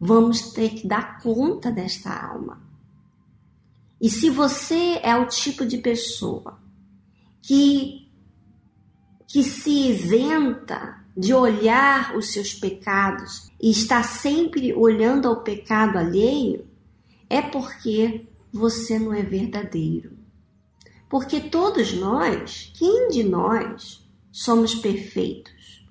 vamos 0.00 0.50
ter 0.52 0.70
que 0.70 0.88
dar 0.88 1.20
conta 1.22 1.70
desta 1.70 2.10
alma. 2.12 2.60
E 4.00 4.10
se 4.10 4.30
você 4.30 4.98
é 5.00 5.14
o 5.14 5.28
tipo 5.28 5.64
de 5.64 5.78
pessoa 5.78 6.58
que 7.40 8.02
que 9.28 9.42
se 9.42 9.90
isenta 9.90 11.03
de 11.16 11.32
olhar 11.32 12.16
os 12.16 12.32
seus 12.32 12.52
pecados 12.52 13.50
e 13.60 13.70
está 13.70 14.02
sempre 14.02 14.72
olhando 14.72 15.28
ao 15.28 15.42
pecado 15.42 15.96
alheio, 15.96 16.66
é 17.30 17.40
porque 17.40 18.26
você 18.52 18.98
não 18.98 19.12
é 19.12 19.22
verdadeiro. 19.22 20.12
Porque 21.08 21.40
todos 21.40 21.92
nós, 21.92 22.72
quem 22.76 23.08
de 23.08 23.22
nós, 23.22 24.04
somos 24.32 24.74
perfeitos? 24.74 25.86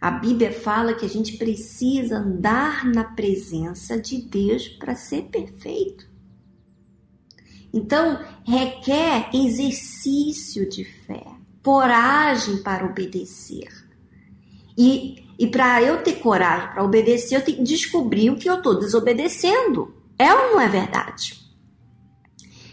A 0.00 0.10
Bíblia 0.10 0.52
fala 0.52 0.94
que 0.94 1.04
a 1.04 1.08
gente 1.08 1.36
precisa 1.36 2.16
andar 2.16 2.86
na 2.86 3.04
presença 3.04 4.00
de 4.00 4.22
Deus 4.22 4.66
para 4.66 4.94
ser 4.94 5.24
perfeito. 5.24 6.08
Então, 7.72 8.24
requer 8.44 9.30
exercício 9.32 10.68
de 10.68 10.84
fé, 10.84 11.24
coragem 11.62 12.62
para 12.62 12.86
obedecer. 12.86 13.89
E, 14.82 15.26
e 15.38 15.46
para 15.46 15.82
eu 15.82 16.02
ter 16.02 16.20
coragem 16.20 16.72
para 16.72 16.82
obedecer, 16.82 17.36
eu 17.36 17.44
tenho 17.44 17.58
que 17.58 17.64
descobrir 17.64 18.30
o 18.30 18.38
que 18.38 18.48
eu 18.48 18.54
estou 18.54 18.78
desobedecendo. 18.78 19.94
É 20.18 20.32
ou 20.32 20.52
não 20.52 20.60
é 20.60 20.68
verdade? 20.68 21.38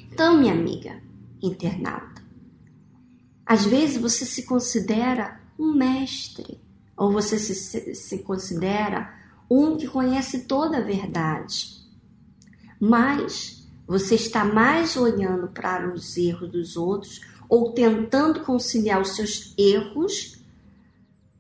Então, 0.10 0.38
minha 0.38 0.54
amiga, 0.54 1.04
internauta. 1.44 2.24
Às 3.46 3.66
vezes 3.66 3.98
você 3.98 4.24
se 4.26 4.44
considera 4.44 5.42
um 5.60 5.74
mestre, 5.74 6.62
ou 6.96 7.12
você 7.12 7.38
se, 7.38 7.94
se 7.94 8.20
considera 8.20 9.14
um 9.52 9.76
que 9.76 9.88
conhece 9.88 10.46
toda 10.46 10.78
a 10.78 10.82
verdade, 10.82 11.86
mas 12.80 13.68
você 13.86 14.16
está 14.16 14.46
mais 14.46 14.96
olhando 14.96 15.50
para 15.50 15.94
os 15.94 16.16
erros 16.16 16.52
dos 16.52 16.78
outros 16.78 17.20
ou 17.50 17.74
tentando 17.74 18.46
conciliar 18.46 19.02
os 19.02 19.14
seus 19.16 19.54
erros 19.58 20.37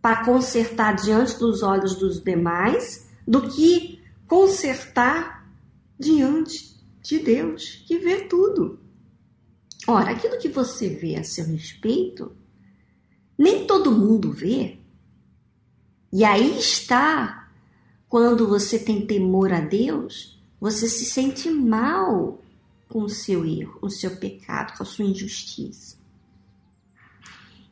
para 0.01 0.23
consertar 0.23 0.95
diante 0.95 1.37
dos 1.37 1.63
olhos 1.63 1.95
dos 1.95 2.23
demais 2.23 3.09
do 3.27 3.49
que 3.49 4.01
consertar 4.27 5.51
diante 5.99 6.77
de 7.01 7.19
Deus, 7.19 7.83
que 7.85 7.97
vê 7.97 8.21
tudo. 8.21 8.79
Ora, 9.87 10.11
aquilo 10.11 10.37
que 10.37 10.49
você 10.49 10.89
vê 10.89 11.15
a 11.15 11.23
seu 11.23 11.45
respeito, 11.45 12.35
nem 13.37 13.65
todo 13.65 13.91
mundo 13.91 14.31
vê. 14.31 14.79
E 16.11 16.23
aí 16.23 16.57
está, 16.57 17.51
quando 18.07 18.47
você 18.47 18.79
tem 18.79 19.05
temor 19.05 19.53
a 19.53 19.61
Deus, 19.61 20.41
você 20.59 20.87
se 20.87 21.05
sente 21.05 21.49
mal 21.49 22.41
com 22.87 23.03
o 23.03 23.09
seu 23.09 23.45
erro, 23.45 23.77
o 23.81 23.89
seu 23.89 24.17
pecado, 24.17 24.77
com 24.77 24.83
a 24.83 24.85
sua 24.85 25.05
injustiça. 25.05 25.97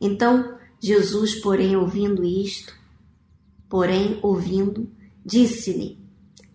Então, 0.00 0.58
Jesus, 0.86 1.40
porém, 1.40 1.76
ouvindo 1.76 2.24
isto, 2.24 2.72
porém, 3.68 4.18
ouvindo, 4.22 4.88
disse-lhe, 5.24 5.98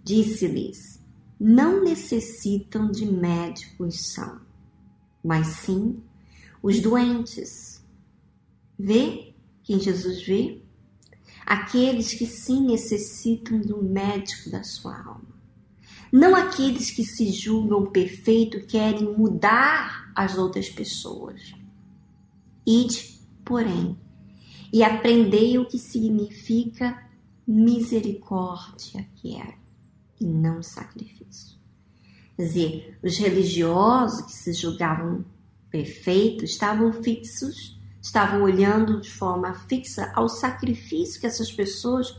disse-lhes, 0.03 1.01
não 1.39 1.83
necessitam 1.83 2.89
de 2.89 3.05
médicos 3.05 4.13
são 4.13 4.39
mas 5.23 5.47
sim 5.47 6.01
os 6.61 6.79
doentes. 6.79 7.83
Vê 8.77 9.33
quem 9.63 9.79
Jesus 9.79 10.23
vê? 10.23 10.61
Aqueles 11.45 12.13
que 12.13 12.25
sim 12.25 12.65
necessitam 12.65 13.59
do 13.59 13.83
médico 13.83 14.49
da 14.49 14.63
sua 14.63 14.97
alma. 14.97 15.41
Não 16.11 16.35
aqueles 16.35 16.91
que 16.91 17.03
se 17.03 17.31
julgam 17.31 17.85
perfeito 17.85 18.65
querem 18.65 19.15
mudar 19.15 20.11
as 20.15 20.37
outras 20.37 20.69
pessoas. 20.69 21.53
Ide, 22.65 23.19
porém, 23.45 23.97
e 24.71 24.83
aprendei 24.83 25.57
o 25.57 25.65
que 25.65 25.77
significa 25.77 27.05
misericórdia, 27.45 29.07
que 29.15 29.35
é, 29.35 29.55
e 30.19 30.25
não 30.25 30.63
sacrifício. 30.63 31.57
Quer 32.35 32.43
dizer, 32.43 32.99
os 33.03 33.17
religiosos 33.17 34.25
que 34.25 34.33
se 34.33 34.53
julgavam 34.53 35.25
perfeitos 35.69 36.51
estavam 36.51 36.91
fixos, 36.93 37.79
estavam 38.01 38.43
olhando 38.43 39.01
de 39.01 39.11
forma 39.11 39.53
fixa 39.53 40.11
ao 40.15 40.29
sacrifício 40.29 41.19
que 41.19 41.27
essas 41.27 41.51
pessoas 41.51 42.15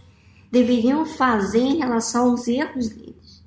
deveriam 0.51 1.07
fazer 1.07 1.61
em 1.61 1.79
relação 1.79 2.31
aos 2.31 2.47
erros 2.47 2.89
deles. 2.91 3.43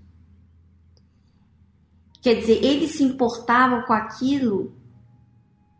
Quer 2.21 2.39
dizer, 2.39 2.63
eles 2.63 2.91
se 2.91 3.03
importavam 3.03 3.83
com 3.83 3.93
aquilo 3.93 4.73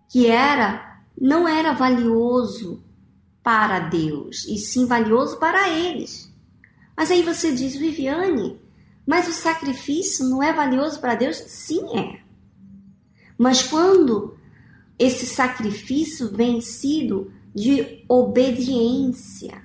que 0.08 0.28
era 0.28 1.02
não 1.20 1.48
era 1.48 1.74
valioso 1.74 2.85
para 3.46 3.78
Deus, 3.78 4.44
e 4.46 4.58
sim 4.58 4.88
valioso 4.88 5.38
para 5.38 5.70
eles. 5.70 6.34
Mas 6.98 7.12
aí 7.12 7.22
você 7.22 7.54
diz, 7.54 7.76
Viviane, 7.76 8.60
mas 9.06 9.28
o 9.28 9.34
sacrifício 9.34 10.26
não 10.26 10.42
é 10.42 10.52
valioso 10.52 11.00
para 11.00 11.14
Deus? 11.14 11.38
Sim, 11.46 11.96
é. 11.96 12.22
Mas 13.38 13.62
quando 13.62 14.36
esse 14.98 15.28
sacrifício 15.28 16.32
vem 16.36 16.60
sido 16.60 17.32
de 17.54 18.04
obediência, 18.10 19.62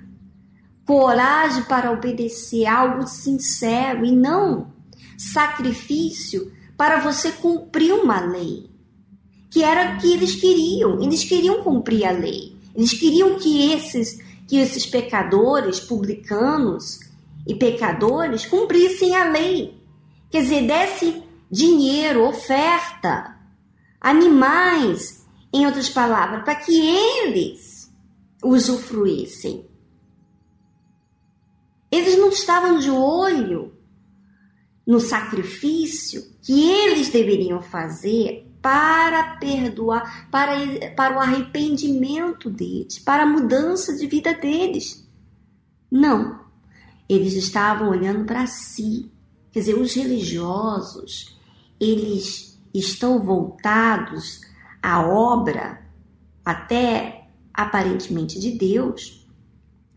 coragem 0.85 1.63
para 1.63 1.91
obedecer, 1.91 2.67
algo 2.67 3.07
sincero 3.07 4.05
e 4.05 4.11
não 4.11 4.71
sacrifício 5.17 6.51
para 6.77 6.99
você 6.99 7.31
cumprir 7.31 7.93
uma 7.93 8.19
lei, 8.19 8.69
que 9.49 9.63
era 9.63 9.95
o 9.95 9.97
que 9.99 10.13
eles 10.13 10.35
queriam. 10.35 11.01
Eles 11.01 11.23
queriam 11.23 11.63
cumprir 11.63 12.05
a 12.05 12.11
lei. 12.11 12.60
Eles 12.75 12.93
queriam 12.93 13.37
que 13.37 13.71
esses 13.71 14.19
que 14.51 14.57
esses 14.57 14.85
pecadores, 14.85 15.79
publicanos 15.79 16.99
e 17.47 17.55
pecadores 17.55 18.45
cumprissem 18.45 19.15
a 19.15 19.29
lei. 19.31 19.81
Quer 20.29 20.41
dizer, 20.41 20.67
desse 20.67 21.23
dinheiro, 21.49 22.27
oferta, 22.27 23.37
animais, 24.01 25.25
em 25.53 25.65
outras 25.65 25.89
palavras, 25.89 26.43
para 26.43 26.55
que 26.55 26.77
eles 26.77 27.89
usufruíssem. 28.43 29.65
Eles 31.89 32.17
não 32.17 32.27
estavam 32.27 32.77
de 32.77 32.91
olho 32.91 33.73
no 34.85 34.99
sacrifício 34.99 36.23
que 36.41 36.69
eles 36.69 37.07
deveriam 37.07 37.61
fazer 37.61 38.40
para 38.61 39.37
perdoar, 39.37 40.29
para, 40.29 40.53
para 40.95 41.17
o 41.17 41.19
arrependimento 41.19 42.49
deles, 42.49 42.99
para 42.99 43.23
a 43.23 43.27
mudança 43.27 43.95
de 43.95 44.05
vida 44.05 44.33
deles. 44.33 45.07
Não. 45.89 46.41
Eles 47.09 47.33
estavam 47.33 47.89
olhando 47.89 48.25
para 48.25 48.45
si. 48.47 49.11
Quer 49.51 49.59
dizer, 49.59 49.73
os 49.73 49.93
religiosos, 49.93 51.37
eles 51.79 52.61
estão 52.73 53.21
voltados 53.21 54.41
à 54.81 55.05
obra 55.05 55.81
até 56.45 57.27
aparentemente 57.53 58.39
de 58.39 58.51
Deus, 58.51 59.27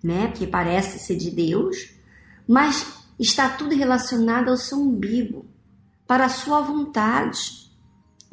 né? 0.03 0.33
Que 0.33 0.47
parece 0.47 0.99
ser 0.99 1.17
de 1.17 1.31
Deus, 1.31 1.95
mas 2.49 3.05
está 3.19 3.49
tudo 3.49 3.75
relacionado 3.75 4.49
ao 4.51 4.57
seu 4.57 4.79
umbigo, 4.79 5.47
para 6.07 6.27
a 6.27 6.31
sua 6.31 6.61
vontade. 6.61 7.64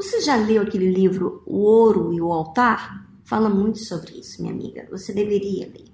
Você 0.02 0.20
já 0.20 0.36
leu 0.36 0.64
aquele 0.64 0.92
livro 0.92 1.44
O 1.46 1.58
Ouro 1.60 2.12
e 2.12 2.20
o 2.20 2.34
Altar? 2.34 3.08
Fala 3.24 3.48
muito 3.48 3.78
sobre 3.78 4.14
isso, 4.20 4.42
minha 4.42 4.52
amiga. 4.52 4.88
Você 4.90 5.14
deveria 5.14 5.68
ler. 5.68 5.92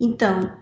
Então, 0.00 0.56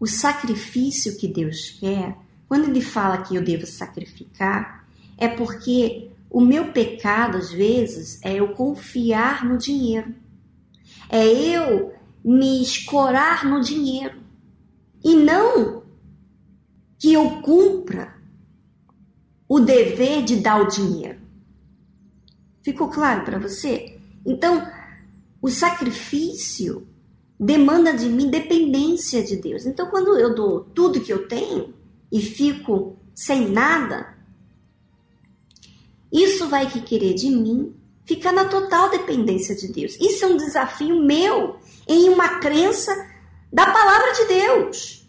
o 0.00 0.06
sacrifício 0.06 1.18
que 1.18 1.28
Deus 1.28 1.76
quer, 1.78 2.16
quando 2.48 2.68
Ele 2.68 2.80
fala 2.80 3.18
que 3.18 3.36
eu 3.36 3.44
devo 3.44 3.66
sacrificar, 3.66 4.88
é 5.18 5.28
porque 5.28 6.10
o 6.30 6.40
meu 6.40 6.72
pecado, 6.72 7.36
às 7.36 7.52
vezes, 7.52 8.18
é 8.22 8.36
eu 8.36 8.54
confiar 8.54 9.44
no 9.44 9.58
dinheiro. 9.58 10.14
É 11.10 11.22
eu 11.26 11.92
me 12.24 12.62
escorar 12.62 13.44
no 13.44 13.60
dinheiro 13.60 14.22
e 15.04 15.14
não 15.14 15.82
que 16.98 17.12
eu 17.12 17.42
cumpra 17.42 18.19
o 19.50 19.58
dever 19.58 20.22
de 20.22 20.36
dar 20.36 20.62
o 20.62 20.68
dinheiro. 20.68 21.18
Ficou 22.62 22.88
claro 22.88 23.24
para 23.24 23.36
você? 23.36 23.98
Então, 24.24 24.64
o 25.42 25.48
sacrifício 25.48 26.86
demanda 27.38 27.92
de 27.92 28.08
mim 28.08 28.30
dependência 28.30 29.24
de 29.24 29.34
Deus. 29.34 29.66
Então, 29.66 29.90
quando 29.90 30.16
eu 30.16 30.32
dou 30.36 30.60
tudo 30.60 31.00
que 31.00 31.12
eu 31.12 31.26
tenho 31.26 31.74
e 32.12 32.20
fico 32.20 32.96
sem 33.12 33.50
nada, 33.50 34.14
isso 36.12 36.48
vai 36.48 36.70
que 36.70 36.80
querer 36.80 37.14
de 37.14 37.28
mim 37.28 37.74
ficar 38.04 38.32
na 38.32 38.44
total 38.44 38.88
dependência 38.88 39.56
de 39.56 39.66
Deus. 39.66 39.96
Isso 40.00 40.24
é 40.24 40.28
um 40.28 40.36
desafio 40.36 41.02
meu 41.02 41.56
em 41.88 42.08
uma 42.08 42.38
crença 42.38 42.92
da 43.52 43.66
palavra 43.66 44.12
de 44.12 44.24
Deus. 44.26 44.99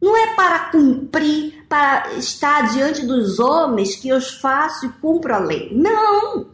Não 0.00 0.16
é 0.16 0.34
para 0.34 0.70
cumprir, 0.70 1.64
para 1.68 2.14
estar 2.14 2.72
diante 2.72 3.04
dos 3.04 3.38
homens 3.38 3.96
que 3.96 4.08
eu 4.08 4.20
faço 4.20 4.86
e 4.86 4.92
cumpro 5.00 5.34
a 5.34 5.38
lei. 5.38 5.70
Não! 5.74 6.50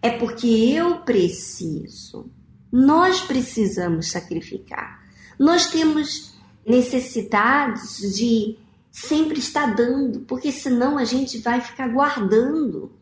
É 0.00 0.10
porque 0.10 0.46
eu 0.46 0.98
preciso. 0.98 2.30
Nós 2.70 3.20
precisamos 3.20 4.10
sacrificar. 4.10 5.04
Nós 5.38 5.66
temos 5.66 6.34
necessidades 6.64 8.16
de 8.16 8.56
sempre 8.90 9.38
estar 9.38 9.74
dando, 9.74 10.20
porque 10.20 10.50
senão 10.50 10.96
a 10.96 11.04
gente 11.04 11.38
vai 11.38 11.60
ficar 11.60 11.88
guardando 11.88 12.92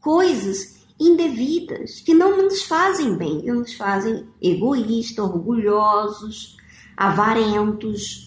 coisas 0.00 0.76
indevidas, 0.98 2.00
que 2.00 2.14
não 2.14 2.36
nos 2.42 2.62
fazem 2.62 3.16
bem, 3.18 3.42
que 3.42 3.52
nos 3.52 3.74
fazem 3.74 4.26
egoístas, 4.40 5.24
orgulhosos, 5.24 6.56
avarentos. 6.96 8.25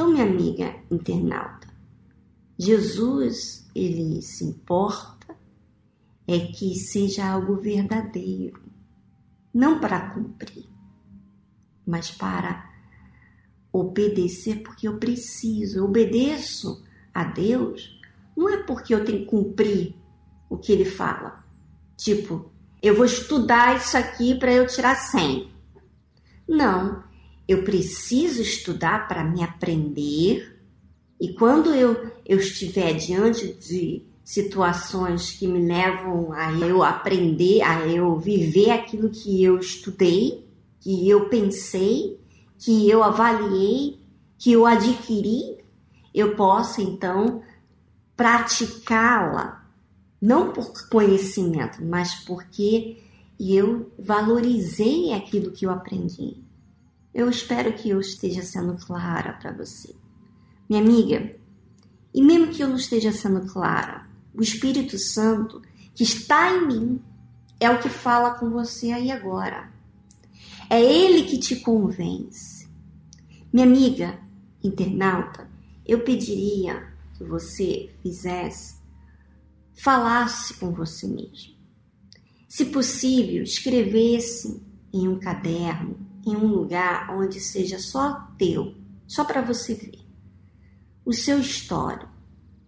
Então, 0.00 0.12
minha 0.12 0.24
amiga 0.24 0.74
internauta, 0.90 1.68
Jesus, 2.58 3.68
ele 3.74 4.22
se 4.22 4.42
importa 4.44 5.36
é 6.26 6.38
que 6.38 6.74
seja 6.74 7.30
algo 7.30 7.56
verdadeiro, 7.56 8.62
não 9.52 9.78
para 9.78 10.08
cumprir, 10.08 10.64
mas 11.86 12.10
para 12.10 12.66
obedecer 13.70 14.62
porque 14.62 14.88
eu 14.88 14.96
preciso. 14.96 15.80
Eu 15.80 15.84
obedeço 15.84 16.82
a 17.12 17.22
Deus 17.22 18.00
não 18.34 18.48
é 18.48 18.56
porque 18.62 18.94
eu 18.94 19.04
tenho 19.04 19.18
que 19.18 19.26
cumprir 19.26 19.94
o 20.48 20.56
que 20.56 20.72
ele 20.72 20.86
fala. 20.86 21.44
Tipo, 21.94 22.50
eu 22.82 22.96
vou 22.96 23.04
estudar 23.04 23.76
isso 23.76 23.98
aqui 23.98 24.34
para 24.34 24.50
eu 24.50 24.66
tirar 24.66 24.94
100. 24.94 25.52
Não, 26.48 27.04
eu 27.50 27.64
preciso 27.64 28.40
estudar 28.40 29.08
para 29.08 29.24
me 29.24 29.42
aprender. 29.42 30.56
E 31.20 31.32
quando 31.32 31.74
eu, 31.74 32.12
eu 32.24 32.38
estiver 32.38 32.92
diante 32.94 33.52
de 33.54 34.06
situações 34.22 35.32
que 35.32 35.48
me 35.48 35.66
levam 35.66 36.32
a 36.32 36.52
eu 36.52 36.84
aprender, 36.84 37.60
a 37.62 37.88
eu 37.88 38.16
viver 38.20 38.70
aquilo 38.70 39.10
que 39.10 39.42
eu 39.42 39.58
estudei, 39.58 40.46
que 40.78 41.08
eu 41.08 41.28
pensei, 41.28 42.20
que 42.56 42.88
eu 42.88 43.02
avaliei, 43.02 43.98
que 44.38 44.52
eu 44.52 44.64
adquiri, 44.64 45.58
eu 46.14 46.36
posso 46.36 46.80
então 46.80 47.42
praticá-la 48.16 49.68
não 50.22 50.52
por 50.52 50.72
conhecimento, 50.88 51.84
mas 51.84 52.14
porque 52.14 53.02
eu 53.40 53.90
valorizei 53.98 55.12
aquilo 55.12 55.50
que 55.50 55.66
eu 55.66 55.70
aprendi. 55.72 56.48
Eu 57.12 57.28
espero 57.28 57.72
que 57.72 57.90
eu 57.90 58.00
esteja 58.00 58.42
sendo 58.42 58.76
clara 58.76 59.32
para 59.34 59.52
você. 59.52 59.94
Minha 60.68 60.82
amiga, 60.82 61.36
e 62.14 62.22
mesmo 62.22 62.48
que 62.48 62.62
eu 62.62 62.68
não 62.68 62.76
esteja 62.76 63.12
sendo 63.12 63.46
clara, 63.52 64.08
o 64.34 64.42
Espírito 64.42 64.98
Santo 64.98 65.60
que 65.94 66.04
está 66.04 66.52
em 66.52 66.66
mim 66.66 67.02
é 67.58 67.68
o 67.70 67.80
que 67.80 67.88
fala 67.88 68.34
com 68.34 68.50
você 68.50 68.92
aí 68.92 69.10
agora. 69.10 69.72
É 70.68 70.80
ele 70.80 71.24
que 71.24 71.38
te 71.38 71.56
convence. 71.56 72.68
Minha 73.52 73.66
amiga 73.66 74.18
internauta, 74.62 75.50
eu 75.84 76.04
pediria 76.04 76.88
que 77.14 77.24
você 77.24 77.90
fizesse 78.02 78.80
falasse 79.82 80.54
com 80.54 80.70
você 80.72 81.06
mesmo. 81.06 81.54
Se 82.46 82.66
possível, 82.66 83.42
escrevesse 83.42 84.62
em 84.92 85.08
um 85.08 85.18
caderno, 85.18 85.96
em 86.26 86.36
um 86.36 86.46
lugar 86.46 87.14
onde 87.16 87.40
seja 87.40 87.78
só 87.78 88.28
teu, 88.38 88.74
só 89.06 89.24
para 89.24 89.40
você 89.40 89.74
ver. 89.74 90.00
O 91.04 91.12
seu 91.12 91.40
histórico 91.40 92.08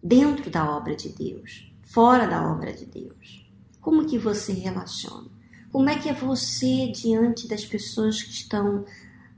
dentro 0.02 0.50
da 0.50 0.68
obra 0.76 0.96
de 0.96 1.10
Deus, 1.10 1.72
fora 1.82 2.26
da 2.26 2.50
obra 2.50 2.72
de 2.72 2.86
Deus. 2.86 3.46
Como 3.80 4.06
que 4.06 4.18
você 4.18 4.52
relaciona? 4.52 5.28
Como 5.70 5.88
é 5.88 5.98
que 5.98 6.08
é 6.08 6.12
você 6.12 6.90
diante 6.92 7.48
das 7.48 7.64
pessoas 7.64 8.22
que 8.22 8.32
estão 8.32 8.84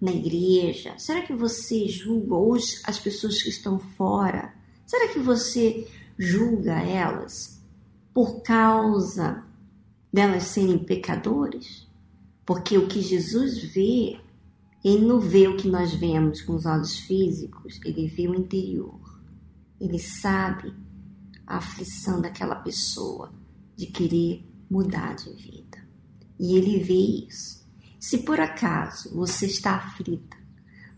na 0.01 0.13
igreja? 0.13 0.95
Será 0.99 1.23
que 1.23 1.35
você 1.35 1.89
julga 1.89 2.35
hoje 2.35 2.81
as 2.85 2.99
pessoas 2.99 3.43
que 3.43 3.49
estão 3.49 3.79
fora? 3.79 4.55
Será 4.87 5.09
que 5.09 5.19
você 5.19 5.89
julga 6.19 6.81
elas? 6.81 7.55
por 8.15 8.43
causa 8.43 9.45
delas 10.13 10.45
serem 10.45 10.79
pecadores? 10.79 11.84
Porque 12.45 12.77
o 12.77 12.87
que 12.87 13.01
Jesus 13.01 13.63
vê 13.73 14.19
Ele 14.85 15.07
não 15.07 15.19
vê 15.19 15.49
o 15.49 15.57
que 15.57 15.69
nós 15.69 15.95
vemos 15.95 16.43
com 16.43 16.55
os 16.55 16.67
olhos 16.67 16.99
físicos, 16.99 17.81
ele 17.87 18.07
vê 18.07 18.29
o 18.29 18.35
interior. 18.35 19.01
Ele 19.81 19.99
sabe 19.99 20.75
a 21.47 21.57
aflição 21.57 22.21
daquela 22.21 22.57
pessoa 22.57 23.33
de 23.75 23.87
querer 23.87 24.45
mudar 24.71 25.15
de 25.15 25.33
vida. 25.33 25.79
E 26.39 26.57
ele 26.57 26.79
vê 26.81 27.27
isso. 27.29 27.65
Se 27.99 28.19
por 28.19 28.39
acaso 28.39 29.15
você 29.15 29.47
está 29.47 29.77
aflita, 29.77 30.37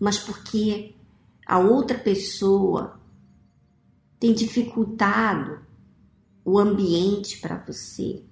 mas 0.01 0.19
porque 0.19 0.97
a 1.47 1.59
outra 1.59 1.97
pessoa 1.97 3.01
tem 4.19 4.35
dificultado 4.35 5.61
o 6.45 6.59
ambiente 6.59 7.39
para 7.39 7.59
você, 7.65 8.25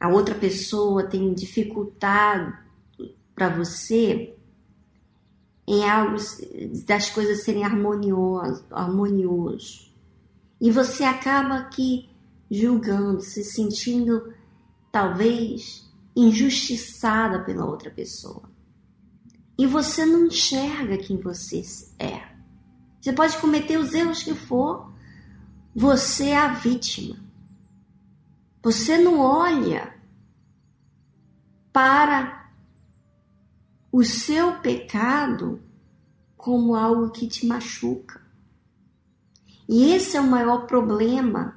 a 0.00 0.08
outra 0.08 0.34
pessoa 0.34 1.04
tem 1.04 1.34
dificultado 1.34 2.56
para 3.34 3.50
você 3.50 4.34
em 5.68 5.88
algo 5.88 6.16
das 6.86 7.10
coisas 7.10 7.44
serem 7.44 7.64
harmoniosas, 7.64 8.64
harmonioso. 8.70 9.90
E 10.58 10.70
você 10.70 11.04
acaba 11.04 11.56
aqui 11.56 12.08
julgando, 12.50 13.20
se 13.20 13.44
sentindo 13.44 14.32
talvez 14.90 15.88
injustiçada 16.16 17.44
pela 17.44 17.64
outra 17.64 17.90
pessoa. 17.90 18.50
E 19.56 19.66
você 19.66 20.04
não 20.06 20.26
enxerga 20.26 20.98
quem 20.98 21.18
você 21.18 21.62
é. 21.98 22.22
Você 23.00 23.12
pode 23.12 23.38
cometer 23.38 23.78
os 23.78 23.92
erros 23.92 24.22
que 24.22 24.34
for, 24.34 24.92
você 25.74 26.30
é 26.30 26.36
a 26.36 26.54
vítima. 26.54 27.29
Você 28.62 28.98
não 28.98 29.20
olha 29.20 29.94
para 31.72 32.50
o 33.90 34.04
seu 34.04 34.60
pecado 34.60 35.62
como 36.36 36.74
algo 36.74 37.10
que 37.10 37.26
te 37.26 37.46
machuca. 37.46 38.20
E 39.68 39.92
esse 39.92 40.16
é 40.16 40.20
o 40.20 40.30
maior 40.30 40.66
problema 40.66 41.56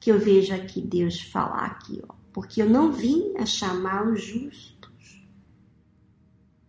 que 0.00 0.10
eu 0.10 0.18
vejo 0.18 0.54
aqui 0.54 0.80
Deus 0.80 1.20
falar 1.20 1.66
aqui, 1.66 2.02
ó, 2.08 2.14
porque 2.32 2.60
eu 2.60 2.68
não 2.68 2.92
vim 2.92 3.34
a 3.38 3.46
chamar 3.46 4.06
os 4.08 4.22
justos, 4.22 5.26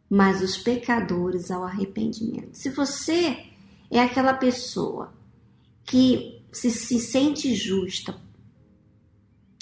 mas 0.10 0.42
os 0.42 0.58
pecadores 0.58 1.50
ao 1.50 1.64
arrependimento. 1.64 2.56
Se 2.56 2.70
você 2.70 3.48
é 3.90 4.00
aquela 4.00 4.34
pessoa 4.34 5.14
que 5.84 6.42
se, 6.52 6.70
se 6.70 7.00
sente 7.00 7.56
justa 7.56 8.23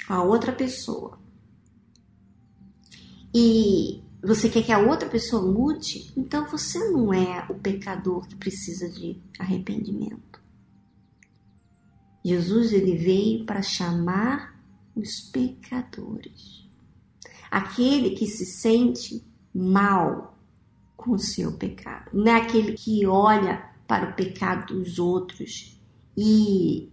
a 0.07 0.21
outra 0.23 0.51
pessoa 0.51 1.21
e 3.33 4.03
você 4.21 4.49
quer 4.49 4.63
que 4.63 4.71
a 4.71 4.79
outra 4.79 5.09
pessoa 5.09 5.41
mude, 5.41 6.11
então 6.17 6.45
você 6.47 6.77
não 6.91 7.13
é 7.13 7.45
o 7.49 7.55
pecador 7.55 8.27
que 8.27 8.35
precisa 8.35 8.89
de 8.89 9.17
arrependimento. 9.39 10.41
Jesus 12.23 12.73
ele 12.73 12.95
veio 12.97 13.45
para 13.45 13.61
chamar 13.61 14.61
os 14.95 15.21
pecadores. 15.31 16.69
Aquele 17.49 18.11
que 18.11 18.27
se 18.27 18.45
sente 18.45 19.23
mal 19.53 20.37
com 20.95 21.11
o 21.11 21.19
seu 21.19 21.53
pecado. 21.53 22.11
Não 22.13 22.27
é 22.27 22.35
aquele 22.35 22.73
que 22.73 23.05
olha 23.07 23.71
para 23.87 24.11
o 24.11 24.13
pecado 24.13 24.75
dos 24.75 24.99
outros 24.99 25.81
e, 26.15 26.91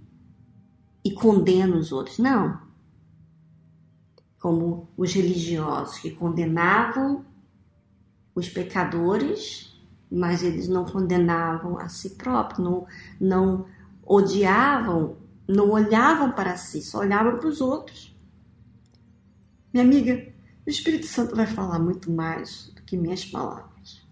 e 1.05 1.11
condena 1.13 1.77
os 1.77 1.93
outros. 1.93 2.19
Não 2.19 2.68
como 4.39 4.89
os 4.97 5.13
religiosos 5.13 5.99
que 5.99 6.11
condenavam 6.11 7.25
os 8.35 8.49
pecadores, 8.49 9.77
mas 10.11 10.43
eles 10.43 10.69
não 10.69 10.85
condenavam 10.85 11.79
a 11.79 11.89
si 11.89 12.11
próprios, 12.11 12.61
não, 12.61 12.87
não 13.21 13.67
odiavam, 14.05 15.17
não 15.47 15.71
olhavam 15.71 16.31
para 16.33 16.57
si, 16.57 16.81
só 16.81 17.01
olhavam 17.01 17.39
para 17.39 17.49
os 17.49 17.61
outros. 17.61 18.17
Minha 19.73 19.85
amiga, 19.85 20.33
o 20.67 20.71
Espírito 20.71 21.07
Santo 21.07 21.35
vai 21.35 21.47
falar 21.47 21.79
muito 21.79 22.11
mais 22.11 22.73
do 22.75 22.83
que 22.83 22.97
minhas 22.97 23.25
palavras. 23.25 24.07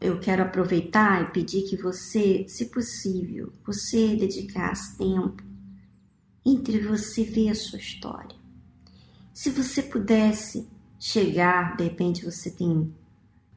Eu 0.00 0.18
quero 0.18 0.42
aproveitar 0.42 1.22
e 1.22 1.30
pedir 1.30 1.62
que 1.62 1.76
você, 1.76 2.46
se 2.48 2.66
possível, 2.66 3.52
você 3.64 4.16
dedicasse 4.16 4.98
tempo 4.98 5.42
entre 6.44 6.78
você 6.80 7.24
ver 7.24 7.50
a 7.50 7.54
sua 7.54 7.78
história. 7.78 8.36
Se 9.32 9.50
você 9.50 9.82
pudesse 9.82 10.68
chegar, 10.98 11.76
de 11.76 11.84
repente 11.84 12.24
você 12.24 12.50
tem 12.50 12.92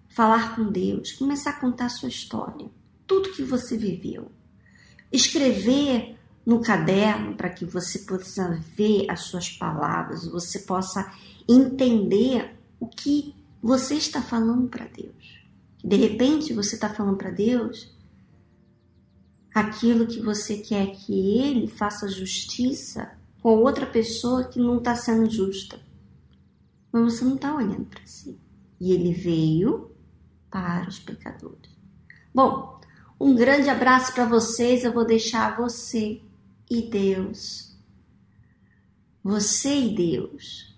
falar 0.09 0.55
com 0.55 0.71
Deus, 0.71 1.11
começar 1.11 1.51
a 1.51 1.59
contar 1.59 1.85
a 1.85 1.89
sua 1.89 2.09
história, 2.09 2.67
tudo 3.05 3.33
que 3.33 3.43
você 3.43 3.77
viveu. 3.77 4.31
Escrever 5.11 6.17
no 6.43 6.59
caderno 6.59 7.35
para 7.35 7.49
que 7.49 7.65
você 7.65 7.99
possa 7.99 8.59
ver 8.75 9.05
as 9.11 9.21
suas 9.21 9.49
palavras, 9.49 10.25
você 10.25 10.59
possa 10.59 11.13
entender 11.47 12.57
o 12.79 12.87
que 12.87 13.35
você 13.61 13.95
está 13.95 14.21
falando 14.21 14.67
para 14.67 14.87
Deus. 14.87 15.39
De 15.83 15.95
repente 15.95 16.53
você 16.53 16.75
está 16.75 16.89
falando 16.89 17.17
para 17.17 17.31
Deus 17.31 17.95
aquilo 19.59 20.07
que 20.07 20.21
você 20.21 20.57
quer 20.57 20.87
que 20.95 21.39
ele 21.39 21.67
faça 21.67 22.07
justiça 22.07 23.11
com 23.41 23.57
outra 23.57 23.85
pessoa 23.85 24.43
que 24.43 24.59
não 24.59 24.77
está 24.77 24.95
sendo 24.95 25.29
justa. 25.29 25.79
Mas 26.91 27.13
você 27.13 27.25
não 27.25 27.35
está 27.35 27.55
olhando 27.55 27.85
para 27.85 28.05
si. 28.05 28.39
E 28.79 28.91
ele 28.91 29.13
veio 29.13 29.91
para 30.49 30.87
os 30.87 30.99
pecadores. 30.99 31.71
Bom, 32.33 32.79
um 33.19 33.35
grande 33.35 33.69
abraço 33.69 34.13
para 34.13 34.25
vocês. 34.25 34.83
Eu 34.83 34.93
vou 34.93 35.05
deixar 35.05 35.57
você 35.57 36.21
e 36.69 36.81
Deus, 36.81 37.75
você 39.23 39.85
e 39.85 39.95
Deus, 39.95 40.75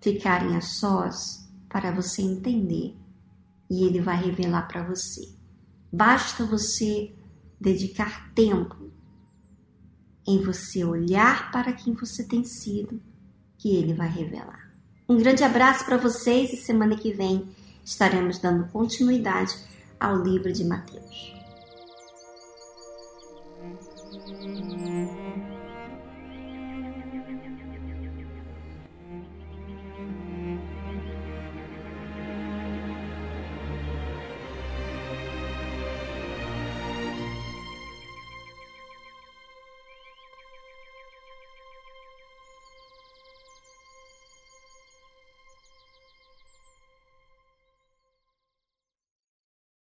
ficarem 0.00 0.56
a 0.56 0.60
sós 0.60 1.48
para 1.68 1.90
você 1.90 2.22
entender 2.22 2.96
e 3.68 3.84
ele 3.84 4.00
vai 4.00 4.16
revelar 4.16 4.66
para 4.68 4.82
você. 4.82 5.28
Basta 5.92 6.44
você 6.44 7.12
dedicar 7.60 8.32
tempo 8.32 8.90
em 10.26 10.42
você 10.42 10.84
olhar 10.84 11.50
para 11.50 11.72
quem 11.72 11.92
você 11.94 12.26
tem 12.26 12.44
sido, 12.44 13.00
que 13.58 13.76
ele 13.76 13.94
vai 13.94 14.08
revelar. 14.08 14.72
Um 15.08 15.16
grande 15.16 15.42
abraço 15.42 15.84
para 15.84 15.96
vocês 15.96 16.52
e 16.52 16.56
semana 16.56 16.96
que 16.96 17.12
vem 17.12 17.48
estaremos 17.84 18.38
dando 18.38 18.68
continuidade 18.68 19.54
ao 19.98 20.22
livro 20.22 20.52
de 20.52 20.64
Mateus. 20.64 21.34